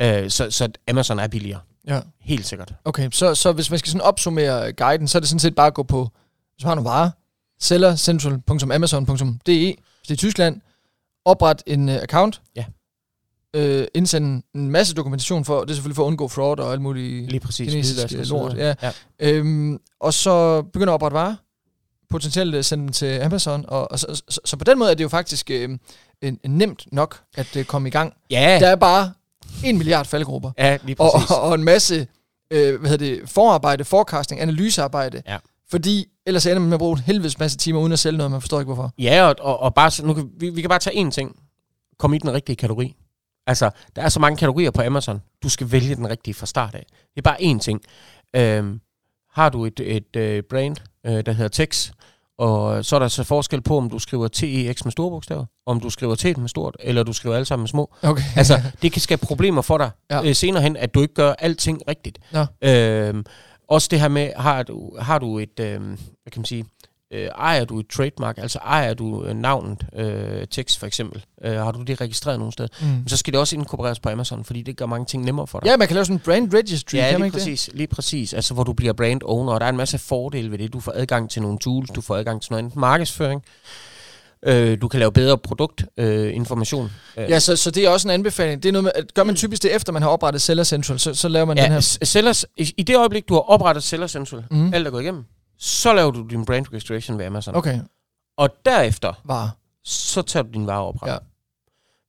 [0.00, 1.60] Øh, så, så Amazon er billigere.
[1.86, 2.00] ja.
[2.20, 2.74] Helt sikkert.
[2.84, 5.66] Okay, så, så hvis man skal sådan opsummere guiden, så er det sådan set bare
[5.66, 6.08] at gå på,
[6.54, 7.10] hvis man har nogle varer,
[7.60, 10.60] sellercentral.amazon.de, hvis det er Tyskland,
[11.24, 12.64] opret en uh, account, Ja.
[13.56, 16.80] øh, indsende en masse dokumentation for, det er selvfølgelig for at undgå fraud og alt
[16.82, 17.70] muligt, Lige præcis.
[17.72, 18.74] Kinesisk, og øh, lort, videre.
[18.82, 18.92] ja.
[19.20, 21.34] øhm, og så begynder at oprette varer,
[22.10, 24.94] potentielt øh, sende dem til Amazon, og, og så, så, så på den måde er
[24.94, 25.78] det jo faktisk øh,
[26.22, 28.14] en, nemt nok at øh, komme i gang.
[28.30, 29.12] Ja, Der er bare
[29.64, 31.30] en milliard faldgrupper, ja, lige og, præcis.
[31.30, 32.06] og, og en masse
[32.50, 35.22] øh, hvad hedder det, forarbejde, forecasting, analysearbejde.
[35.26, 35.36] Ja.
[35.70, 38.30] Fordi ellers ender man med at bruge en helvedes masse timer uden at sælge noget,
[38.30, 38.92] man forstår ikke hvorfor.
[38.98, 41.36] Ja, og, og, og bare, nu kan, vi, vi kan bare tage én ting.
[41.98, 42.96] Kom i den rigtige kategori.
[43.46, 45.22] Altså, der er så mange kategorier på Amazon.
[45.42, 46.86] Du skal vælge den rigtige fra start af.
[46.88, 47.80] Det er bare én ting.
[48.36, 48.80] Øhm,
[49.32, 51.90] har du et, et øh, brand, øh, der hedder Tex,
[52.38, 55.80] og så er der så forskel på, om du skriver TEX med store bogstaver, om
[55.80, 57.94] du skriver T med stort, eller du skriver alle sammen med små.
[58.02, 58.22] Okay.
[58.36, 60.16] Altså, det kan skabe problemer for dig Ja.
[60.16, 60.28] ja.
[60.28, 62.18] øh, senere hen, at du ikke gør alting rigtigt.
[62.32, 62.46] Nå.
[62.68, 63.24] Øhm,
[63.70, 66.64] også det her med, har du, har du et, øh, hvad kan man sige,
[67.12, 71.52] øh, ejer du et trademark, altså ejer du øh, navnet øh, tekst for eksempel, øh,
[71.52, 73.08] har du det registreret nogen sted, mm.
[73.08, 75.66] så skal det også inkorporeres på Amazon, fordi det gør mange ting nemmere for dig.
[75.66, 77.86] Ja, man kan lave sådan en brand registry, Ja, kan man lige ikke præcis, lige
[77.86, 78.34] præcis.
[78.34, 80.72] Altså, hvor du bliver brand owner, og der er en masse fordele ved det.
[80.72, 83.42] Du får adgang til nogle tools, du får adgang til noget andet markedsføring.
[84.46, 86.90] Øh, du kan lave bedre produktinformation.
[87.16, 87.30] Øh, det?
[87.30, 88.62] Ja, så, så det er også en anbefaling.
[88.62, 90.98] Det er noget med, at gør man typisk det efter, man har oprettet Seller Central,
[90.98, 91.80] så, så laver man den Ja, her...
[91.80, 94.74] s- sellers, i, I det øjeblik, du har oprettet Seller Central, mm.
[94.74, 95.24] alt er gået igennem,
[95.58, 97.54] så laver du din brand registration ved Amazon.
[97.56, 97.78] Okay,
[98.38, 99.56] Og derefter, var.
[99.84, 100.94] så tager du din vare op.
[101.06, 101.16] Ja.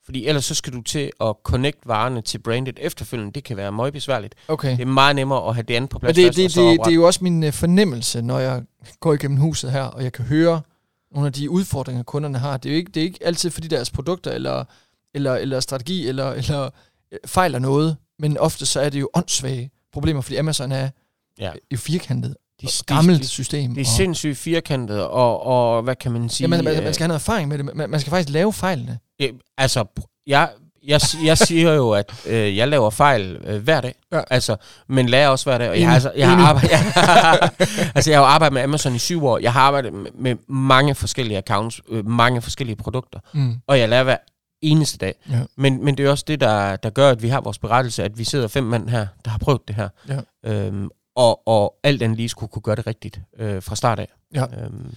[0.06, 3.34] Fordi ellers så skal du til at connect varerne til brandet efterfølgende.
[3.34, 4.36] Det kan være meget besværligt.
[4.48, 4.72] Okay.
[4.72, 6.80] Det er meget nemmere at have det andet på plads Men det, først, det, det,
[6.86, 8.62] det er jo også min øh, fornemmelse, når jeg
[9.00, 10.62] går igennem huset her, og jeg kan høre
[11.12, 12.58] nogle af de udfordringer, kunderne har.
[12.58, 14.64] Det er jo ikke, det er ikke altid, fordi deres produkter eller,
[15.14, 16.70] eller, eller strategi eller, eller
[17.12, 20.90] øh, fejler noget, men ofte så er det jo åndssvage problemer, fordi Amazon er
[21.40, 21.52] Ja.
[21.72, 23.76] jo firkantet De- og gammelt de- system.
[23.76, 26.46] Det er sindssygt firkantet, og, og hvad kan man sige?
[26.46, 27.76] ja, man, man, man skal have noget erfaring med det.
[27.76, 29.00] Man, man skal faktisk lave fejlene.
[29.22, 29.86] øh, altså,
[30.28, 30.50] jeg,
[30.88, 34.22] jeg, jeg siger jo, at øh, jeg laver fejl øh, hver dag, Ja.
[34.30, 34.56] altså,
[34.88, 35.70] men lærer også hver dag.
[35.70, 37.50] Og jeg, har, altså, jeg, har arbejdet, jeg,
[37.96, 39.38] altså, jeg har jo arbejdet med Amazon i syv år.
[39.38, 43.56] Jeg har arbejdet med, med mange forskellige accounts, øh, mange forskellige produkter, Mm.
[43.68, 44.18] og jeg lærer hver
[44.62, 45.16] eneste dag.
[45.30, 45.40] Ja.
[45.58, 48.18] Men, men det er også det, der, der gør, at vi har vores berettelse, at
[48.18, 49.90] vi sidder fem mand her, der har prøvet det her.
[50.10, 50.52] Ja.
[50.52, 54.08] Øhm, og, og alt andet lige skulle kunne gøre det rigtigt øh, fra start af.
[54.36, 54.44] Ja.
[54.64, 54.96] Øhm,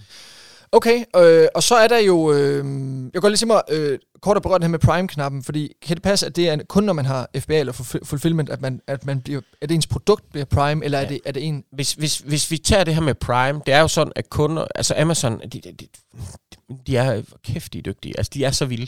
[0.75, 2.33] Okay, øh, og så er der jo...
[2.33, 5.43] Øh, jeg kan godt lige se mig øh, kort at berøre det her med Prime-knappen,
[5.43, 8.49] fordi kan det passe, at det er kun når man har FBA eller fulf- fulfillment,
[8.49, 11.05] at, man, at, man bliver, at ens produkt bliver Prime, eller ja.
[11.05, 11.63] er, det, er det en...
[11.71, 14.65] hvis, hvis, hvis vi tager det her med Prime, det er jo sådan, at kunder,
[14.75, 15.87] altså Amazon, de, de, de,
[16.87, 18.13] de er kæft, de er dygtige.
[18.17, 18.87] Altså, de er så vilde.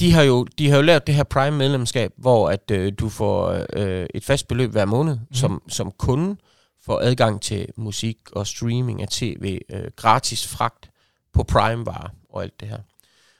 [0.00, 3.64] De har jo, de har jo lavet det her Prime-medlemskab, hvor at øh, du får
[3.72, 5.34] øh, et fast beløb hver måned, mm.
[5.34, 6.36] som, som kunde
[6.84, 10.90] får adgang til musik og streaming af tv, øh, gratis fragt
[11.32, 12.78] på Prime-varer og alt det her.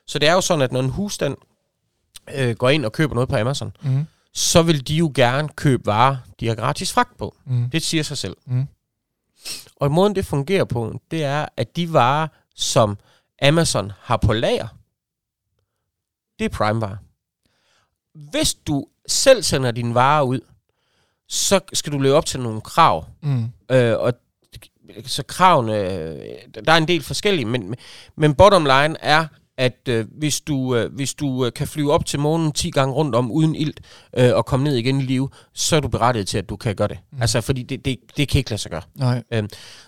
[0.07, 1.37] Så det er jo sådan, at når en husstand
[2.35, 4.05] øh, går ind og køber noget på Amazon, Mm.
[4.33, 7.37] så vil de jo gerne købe varer, de har gratis fragt på.
[7.46, 7.70] Mm.
[7.70, 8.37] Det siger sig selv.
[8.46, 8.66] Mm.
[9.77, 12.98] Og måden det fungerer på, det er, at de varer, som
[13.42, 14.68] Amazon har på lager,
[16.38, 16.96] det er Prime-varer.
[18.31, 20.40] Hvis du selv sender dine varer ud,
[21.29, 23.07] så skal du leve op til nogle krav.
[23.22, 23.44] Mm.
[23.70, 24.12] Øh, og
[25.07, 26.16] så kravene, øh,
[26.66, 27.74] der er en del forskellige, men,
[28.16, 29.27] men bottom line er,
[29.59, 32.94] at øh, hvis du, øh, hvis du øh, kan flyve op til månen 10 gange
[32.94, 33.81] rundt om uden ilt
[34.16, 36.77] øh, og komme ned igen i live, så er du berettiget til, at du kan
[36.77, 36.98] gøre det.
[37.12, 37.20] Mm.
[37.20, 38.83] Altså, fordi det, det, det kan ikke lade sig gøre.
[38.94, 39.22] Nej.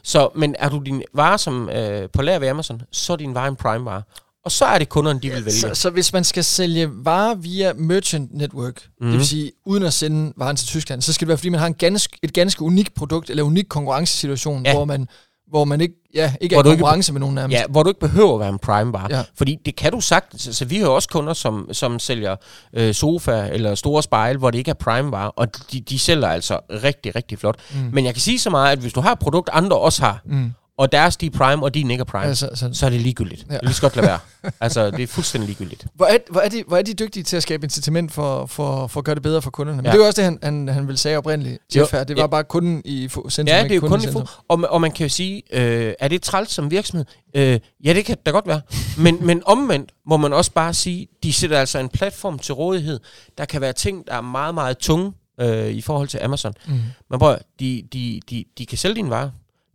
[0.02, 3.34] Så, men er du din vare som øh, på lager ved Amazon, så er din
[3.34, 4.02] vare en Prime-vare.
[4.44, 5.59] Og så er det kunderne, de vil vælge.
[5.59, 9.07] Så, så hvis man skal sælge varer via Merchant Network, mm.
[9.07, 9.18] det Mhm.
[9.18, 11.66] vil sige uden at sende varen til Tyskland, så skal det være, fordi man har
[11.66, 14.70] en ganske, et ganske unikt produkt, eller unik konkurrencesituation, ja.
[14.70, 14.76] Ja.
[14.76, 15.09] hvor man
[15.50, 17.55] hvor man ikke, ja, ikke Hvor er i du ikke- konkurrence med nogen nærmest.
[17.59, 19.07] Ja, hvor du ikke behøver at være en Prime-vare.
[19.16, 19.22] Ja.
[19.37, 20.48] Fordi det kan du sagtens.
[20.57, 22.37] Så vi har også kunder, som, som sælger
[22.74, 26.59] øh, sofa eller store spejl, hvor det ikke er Prime-vare, og de, de sælger altså
[26.85, 27.57] rigtig, rigtig flot.
[27.74, 27.79] Mm.
[27.92, 30.20] Men jeg kan sige så meget, at hvis du har et produkt, andre også har,
[30.24, 30.53] Mm.
[30.80, 33.00] Og deres de er Prime, og din ikke er Prime, Altså, altså, så er det
[33.00, 33.46] ligegyldigt.
[33.48, 33.54] Ja.
[33.54, 34.18] Det er lige så godt lade være.
[34.60, 35.86] altså, det er fuldstændig ligegyldigt.
[35.94, 38.86] Hvor er, hvor, er de, hvor er de dygtige til at skabe incitament for, for,
[38.86, 39.76] for at gøre det bedre for kunderne?
[39.76, 39.90] Men Ja.
[39.90, 42.04] det er jo også det, han, han, han ville sige oprindeligt, Jeff her.
[42.04, 42.26] Det var ja.
[42.26, 43.46] bare kunden i centrum.
[43.56, 45.94] Ja, det er jo kunden kun i fo- og, og man kan jo sige, øh,
[46.00, 47.04] er det træls som virksomhed?
[47.34, 48.60] Øh, ja, det kan da godt være.
[48.98, 53.00] Men, men omvendt må man også bare sige, de sætter altså en platform til rådighed.
[53.38, 56.52] Der kan være ting, der er meget, meget tunge øh, i forhold til Amazon.
[56.66, 56.74] Mm.
[57.10, 59.30] Men prøv, de, de, de, de kan sælge dine varer.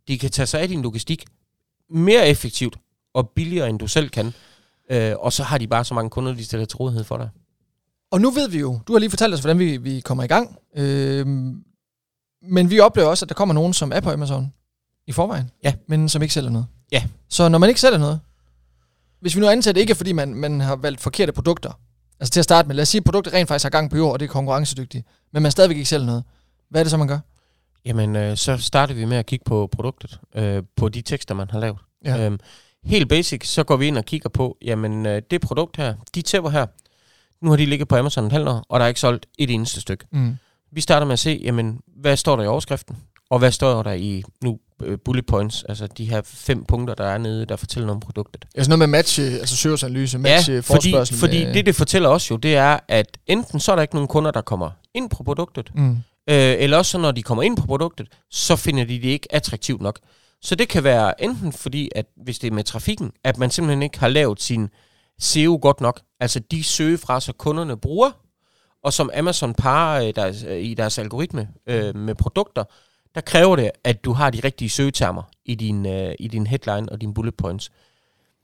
[0.08, 1.26] De kan tage sig af din logistik
[1.90, 2.78] mere effektivt
[3.14, 4.34] og billigere, end du selv kan.
[4.92, 7.30] Øh, og så har de bare så mange kunder, de stiller til rådighed for dig.
[8.12, 10.28] Og nu ved vi jo, du har lige fortalt os, hvordan vi, vi kommer i
[10.28, 10.58] gang.
[10.76, 11.64] Øhm,
[12.50, 14.54] men vi oplever også, at der kommer nogen, som er på Amazon
[15.08, 15.74] i forvejen, Ja.
[15.88, 16.68] men som ikke sælger noget.
[16.92, 17.04] Ja.
[17.30, 18.20] Så når man ikke sælger noget,
[19.20, 21.80] hvis vi nu antager det ikke fordi man, man har valgt forkerte produkter,
[22.20, 23.98] altså til at starte med, lad os sige, at produktet rent faktisk har gang på
[23.98, 26.24] jord, og det er konkurrencedygtigt, men man stadigvæk ikke sælger noget.
[26.70, 27.20] Hvad er det så, man gør?
[27.86, 31.50] Jamen, øh, så starter vi med at kigge på produktet, øh, på de tekster, man
[31.52, 31.78] har lavet.
[32.06, 32.26] Ja.
[32.26, 32.40] Øhm,
[32.86, 36.22] helt basic, så går vi ind og kigger på, jamen, øh, det produkt her, de
[36.22, 36.66] tæpper her,
[37.42, 39.50] nu har de ligget på Amazon en halv år, og der er ikke solgt et
[39.50, 40.06] eneste stykke.
[40.12, 40.36] Mm.
[40.72, 42.98] Vi starter med at se, jamen, hvad står der i overskriften,
[43.30, 47.06] og hvad står der i nu øh, bullet points, altså de her fem punkter, der
[47.06, 48.46] er nede, der fortæller noget om produktet.
[48.56, 52.10] Altså noget med match, øh, altså søgeanalyse, match, ja, ja, fordi, fordi det, det fortæller
[52.10, 55.10] os jo, det er, at enten så er der ikke nogen kunder, der kommer ind
[55.10, 55.98] på produktet, Mm.
[56.30, 59.28] Øh, eller også så når de kommer ind på produktet, så finder de det ikke
[59.36, 60.00] attraktivt nok.
[60.42, 63.84] Så det kan være enten fordi, at hvis det er med trafikken, at man simpelthen
[63.84, 64.70] ikke har lavet sin
[65.20, 66.02] SEO godt nok.
[66.20, 68.12] Altså de søgefraser, kunderne bruger,
[68.84, 72.64] og som Amazon parer øh, deres, øh, i deres algoritme øh, med produkter,
[73.16, 76.92] der kræver det, at du har de rigtige søgetermer i din, øh, i din headline
[76.92, 77.72] og dine bullet points.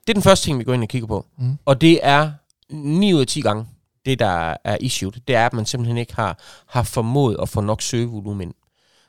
[0.01, 1.25] Det er den første ting, vi går ind og kigger på.
[1.37, 1.57] Mm.
[1.65, 2.31] Og det er
[2.69, 3.65] 9 ud af 10 gange,
[4.05, 7.61] det der er issued, det er, at man simpelthen ikke har, har formået at få
[7.61, 8.53] nok søgevolumen.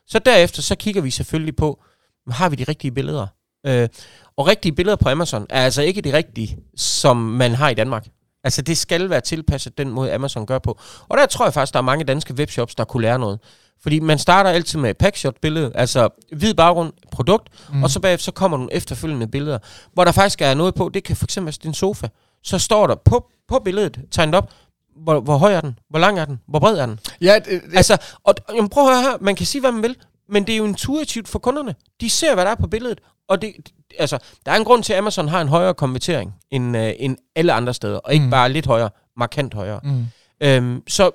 [0.07, 1.83] Så derefter, så kigger vi selvfølgelig på,
[2.31, 3.27] har vi de rigtige billeder?
[3.67, 3.89] Øh,
[4.37, 8.07] og rigtige billeder på Amazon er altså ikke de rigtige, som man har i Danmark.
[8.45, 10.79] Altså det skal være tilpasset den måde, Amazon gør på.
[11.09, 13.39] Og der tror jeg faktisk, der er mange danske webshops, der kunne lære noget.
[13.83, 17.83] Fordi man starter altid med et packshot-billede, altså hvid baggrund, produkt, mm.
[17.83, 19.59] og så bagefter så kommer nogle efterfølgende billeder,
[19.93, 22.09] hvor der faktisk er noget på, det kan fx være din sofa.
[22.43, 24.53] Så står der på, på billedet, tegnet op,
[24.97, 26.99] hvor, hvor høj er den, hvor lang er den, hvor bred er den.
[27.21, 29.83] Ja, det, det, Altså, og, jamen, prøv at høre her, man kan sige, hvad man
[29.83, 29.97] vil,
[30.29, 31.75] men det er jo intuitivt for kunderne.
[32.01, 33.53] De ser, hvad der er på billedet, og det,
[33.99, 37.17] altså, der er en grund til, at Amazon har en højere konvertering end, øh, end
[37.37, 38.31] alle andre steder, og ikke Mm.
[38.31, 39.81] bare lidt højere, markant højere.
[39.85, 40.05] mm.
[40.41, 41.11] Øhm, så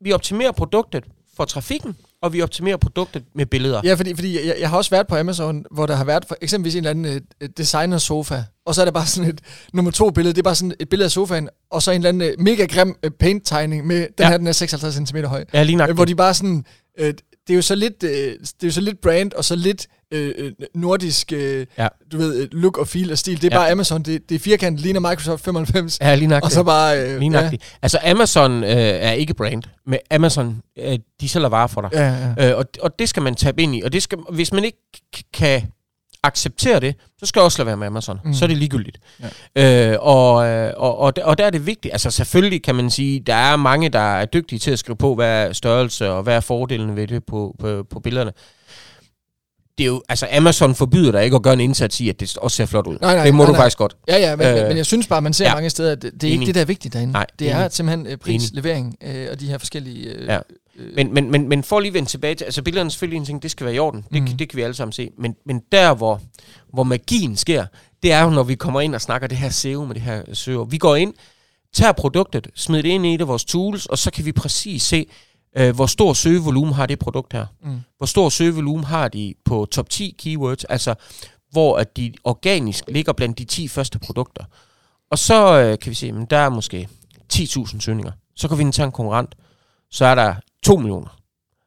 [0.00, 1.04] vi optimerer produktet
[1.36, 3.80] for trafikken, og vi optimerer produktet med billeder.
[3.84, 6.36] Ja, fordi, fordi jeg, jeg har også været på Amazon, hvor der har været for
[6.42, 9.40] eksempelvis en eller anden øh, et designer sofa, og så er der bare sådan et
[9.72, 12.08] nummer to billede, det er bare sådan et billede af sofaen, og så en eller
[12.08, 14.28] anden øh, mega grim øh, paint-tegning med, den Ja.
[14.28, 15.44] her den er 56 cm høj.
[15.52, 15.88] Ja, lige nok.
[15.88, 16.64] Øh, Hvor de bare sådan,
[16.98, 17.14] øh,
[17.46, 19.86] det er jo så lidt, øh, det er jo så lidt brand, og så lidt
[20.12, 21.88] øh, øh, nordisk, øh, Ja.
[22.12, 23.42] du ved, øh, look og feel og stil.
[23.42, 23.60] Det er Ja.
[23.62, 26.44] bare Amazon, det, det er firkantet, ligner Microsoft 95, Ja, lige nok.
[26.44, 27.08] og så bare...
[27.10, 27.76] Øh, Lige nøjagtigt.
[27.82, 31.90] Altså Amazon øh, er ikke brand, men Amazon, øh, de sælger varer for dig.
[31.92, 32.50] Ja, ja, ja.
[32.50, 33.82] Øh, og, og det skal man tabe ind i.
[33.82, 34.78] Og det skal, hvis man ikke
[35.34, 35.62] kan
[36.22, 38.18] acceptere det, så skal jeg også lade være med Amazon.
[38.24, 38.28] Mm.
[38.28, 38.34] Mm.
[38.34, 38.98] Så er det ligegyldigt.
[39.56, 39.92] Ja.
[39.92, 41.92] Øh, og, øh, og, og, der- og der er det vigtigt.
[41.94, 45.14] Altså selvfølgelig kan man sige, der er mange, der er dygtige til at skrive på,
[45.14, 48.32] hvad er størrelse og hvad er fordelen ved det på, på, på billederne.
[49.78, 52.36] Det er jo, altså Amazon forbyder dig ikke at gøre en indsats i, at det
[52.38, 52.98] også ser flot ud.
[53.00, 53.60] Nej, nej, det må nej, du nej.
[53.60, 53.96] faktisk godt.
[54.08, 55.54] Ja, ja, men, øh, Øh, men jeg synes bare, man ser ja.
[55.54, 56.46] mange steder, at det, det er ikke Enig.
[56.46, 57.12] det, der er vigtigt derinde.
[57.12, 57.72] Nej, det er enig.
[57.72, 58.64] simpelthen øh, pris, Enig.
[58.64, 60.08] levering øh, og de her forskellige...
[60.08, 60.38] Øh, Ja.
[60.78, 63.24] Øh, Men, men, men, men for lige vende tilbage til, altså billederne er selvfølgelig en
[63.24, 64.04] ting, det skal være i orden.
[64.12, 64.36] Det, mm.
[64.36, 65.10] det kan vi alle sammen se.
[65.18, 66.20] Men, men der, hvor,
[66.72, 67.66] hvor magien sker,
[68.02, 70.34] det er jo, når vi kommer ind og snakker det her SEO med det her
[70.34, 70.64] søger.
[70.64, 71.14] Vi går ind,
[71.72, 74.82] tager produktet, smider det ind i et af vores tools, og så kan vi præcis
[74.82, 75.06] se,
[75.56, 77.46] øh, hvor stor søgevolumen har det produkt her.
[77.62, 77.80] Mm.
[77.96, 80.94] Hvor stor søgevolumen har de på top 10 keywords, altså
[81.50, 84.44] hvor at de organisk ligger blandt de 10 første produkter.
[85.10, 86.88] Og så øh, kan vi se, at der er måske
[87.32, 88.12] 10.000 søgninger.
[88.36, 89.34] Så kan vi ind tage en konkurrent,
[89.90, 90.34] så er der
[90.66, 91.18] 2 millioner.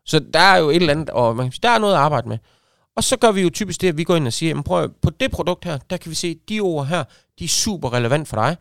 [0.05, 1.99] Så der er jo et eller andet, og man kan sige, der er noget at
[1.99, 2.37] arbejde med.
[2.95, 4.83] Og så gør vi jo typisk det, at vi går ind og siger, jamen prøv
[4.83, 7.03] at- på det produkt her, der kan vi se, at de ord her,
[7.39, 8.57] de er super relevant for dig.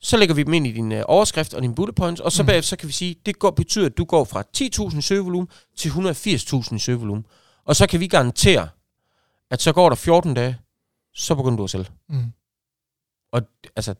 [0.00, 2.42] Så lægger vi dem ind i din øh, overskrift og dine bullet points, og så
[2.42, 2.46] Mm.
[2.46, 5.88] bagefter så kan vi sige, det går, betyder, at du går fra 10.000 søgevolumen til
[5.90, 7.26] 180.000 søgevolumen.
[7.64, 8.68] Og så kan vi garantere,
[9.50, 10.58] at så går der 14 dage,
[11.14, 11.86] så begynder du at sælge.
[12.08, 12.32] Mm.
[13.32, 13.42] Og
[13.76, 13.94] altså,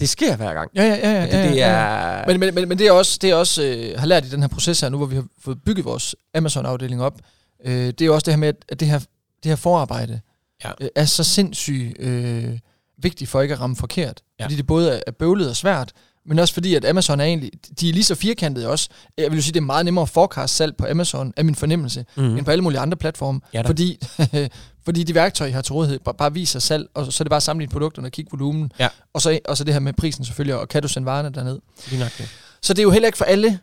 [0.00, 0.70] det sker hver gang.
[0.74, 1.10] Ja, ja, ja.
[1.12, 2.18] ja, det, ja, det ja, er...
[2.18, 2.24] ja.
[2.26, 4.40] Men, men, men, men det er også, det er også øh, har lært i den
[4.40, 7.18] her proces her nu, hvor vi har fået bygget vores Amazon-afdeling op,
[7.64, 9.08] øh, det er jo også det her med, at det her, det
[9.44, 10.20] her forarbejde
[10.64, 10.70] Ja.
[10.80, 12.58] øh, er så sindssygt øh,
[13.02, 14.22] vigtigt for ikke at ramme forkert.
[14.40, 14.44] Ja.
[14.44, 15.92] Fordi det både er- er bøvlet og svært,
[16.26, 18.88] men også fordi, at Amazon er egentlig, de er lige så firkantede også.
[19.18, 21.54] Jeg vil jo sige, det er meget nemmere at forecast salg på Amazon, af min
[21.54, 22.36] fornemmelse, Mm.
[22.36, 23.40] end på alle mulige andre platforme.
[23.54, 23.68] Ja da.
[23.68, 23.98] fordi,
[24.84, 27.30] fordi de værktøjer, jeg har til rådighed, bare, bare viser salg, og så er det
[27.30, 28.72] bare at sammenligne produkterne og kigge volumen.
[28.78, 28.88] Ja.
[29.14, 31.58] Og, så, og så det her med prisen selvfølgelig, og kan du sende varerne derned.
[31.90, 32.28] Lige nok det.
[32.62, 33.58] Så det er jo heller ikke for alle.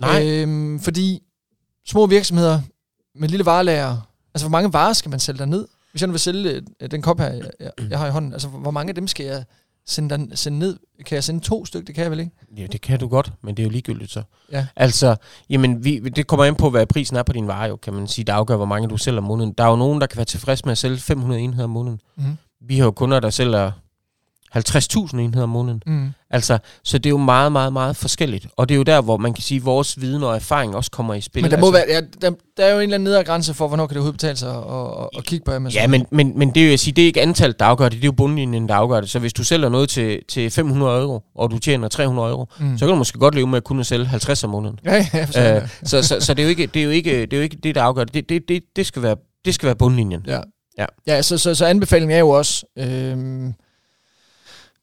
[0.00, 0.26] Nej.
[0.28, 1.22] Øhm, fordi
[1.88, 2.60] små virksomheder
[3.14, 3.96] med lille varelager,
[4.34, 5.66] altså hvor mange varer skal man sælge derned?
[5.90, 8.48] Hvis jeg nu vil sælge øh, den kop her, jeg, jeg har i hånden, altså
[8.48, 9.44] hvor mange af dem skal jeg
[9.86, 10.78] sende, den, sende ned?
[11.06, 11.84] Kan jeg sende to stykker?
[11.86, 12.32] Det kan jeg vel ikke?
[12.56, 14.22] Ja, det kan du godt, men det er jo ligegyldigt så.
[14.52, 14.66] Ja.
[14.76, 15.16] Altså,
[15.50, 18.06] jamen, vi, det kommer ind på, hvad prisen er på din vare, jo, kan man
[18.06, 18.24] sige.
[18.24, 19.52] Der afgør, hvor mange du sælger om måneden.
[19.52, 22.00] Der er jo nogen, der kan være tilfreds med at sælge 500 enheder om måneden.
[22.16, 22.24] Mm.
[22.60, 23.72] Vi har jo kunder, der sælger
[24.56, 25.82] 50.000 enheder om måneden.
[25.86, 26.08] Mm.
[26.30, 28.46] Altså, så det er jo meget, meget, meget forskelligt.
[28.56, 30.90] Og det er jo der, hvor man kan sige, at vores viden og erfaring også
[30.90, 31.42] kommer i spil.
[31.42, 33.54] Men der, må altså, være, ja, der, der er jo en eller anden nedre grænse
[33.54, 35.74] for, hvornår kan det overhovedet betale sig at, at, kigge på Amazon.
[35.74, 37.84] Ja, men, men, men det er jo at sige, det er ikke antallet, der afgør
[37.84, 39.10] det, det er jo bundlinjen, der afgør det.
[39.10, 42.78] Så hvis du sælger noget til, til 500 euro, og du tjener 300 euro, mm.
[42.78, 44.78] så kan du måske godt leve med at kunne sælge 50 om måneden.
[44.84, 47.32] Ja, ja, Øh, så, så, så det er jo ikke det, er jo ikke, det,
[47.32, 48.14] er jo ikke det der afgør det.
[48.14, 50.24] Det, det, det, det, skal være, det skal være bundlinjen.
[50.26, 50.40] Ja.
[50.78, 50.86] Ja.
[51.06, 53.54] Ja, så, så, så anbefalingen er jo også, øhm,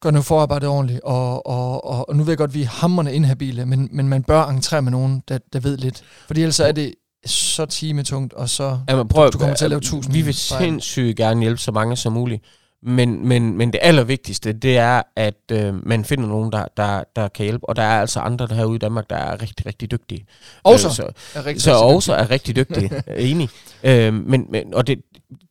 [0.01, 2.67] gør nu forarbejdet ordentligt, og, og, og, og nu ved jeg godt, at vi er
[2.67, 6.03] hammerne inhabile, men, men man bør entrere med nogen, der, der ved lidt.
[6.27, 6.93] Fordi ellers er det
[7.25, 8.79] så timetungt, og så...
[8.89, 11.97] Jamen, prøv, Du kommer til at lave 1000 Vi vil sindssygt gerne hjælpe så mange
[11.97, 12.43] som muligt.
[12.83, 17.27] Men, men, men det allervigtigste, det er, at øh, man finder nogen, der, der, der
[17.27, 17.69] kan hjælpe.
[17.69, 20.25] Og der er altså andre der herude i Danmark, der er rigtig, rigtig dygtige.
[20.63, 21.03] Også Øh, så,
[21.35, 23.03] er rigtig, så rigtig også er rigtig dygtige.
[23.29, 23.49] Enig.
[23.83, 25.01] Øh, men, men, og det,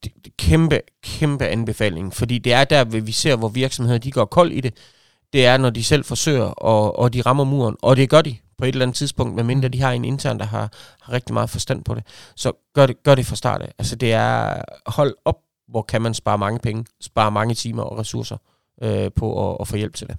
[0.05, 2.15] det, kæmpe, kæmpe anbefaling.
[2.15, 4.75] Fordi det er der, vi ser, hvor virksomheder de går kold i det.
[5.33, 7.77] Det er, når de selv forsøger, og, og de rammer muren.
[7.83, 9.73] Og det gør de på et eller andet tidspunkt, medmindre Mm.
[9.73, 12.05] de har en intern, der har, har rigtig meget forstand på det.
[12.37, 13.73] Så gør det, gør det fra start af.
[13.79, 15.37] Altså det er, hold op,
[15.71, 18.37] hvor kan man spare mange penge, spare mange timer og ressourcer
[18.83, 20.17] øh, på at, at få hjælp til det.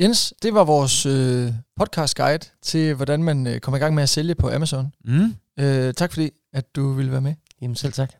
[0.00, 4.02] Jens, det var vores øh, podcast guide til, hvordan man øh, kommer i gang med
[4.02, 4.92] at sælge på Amazon.
[5.04, 5.34] Mm.
[5.58, 7.34] Øh, tak fordi, at du ville være med.
[7.62, 8.12] Jamen selv tak.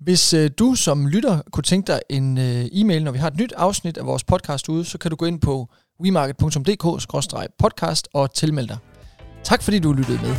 [0.00, 3.36] Hvis øh, du som lytter kunne tænke dig en øh, e-mail, når vi har et
[3.36, 5.68] nyt afsnit af vores podcast ude, så kan du gå ind på
[6.00, 8.78] wemarket.dk-podcast og tilmelde dig.
[9.44, 10.36] Tak fordi du lyttede med.